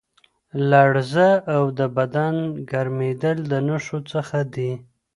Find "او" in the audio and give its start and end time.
1.55-1.63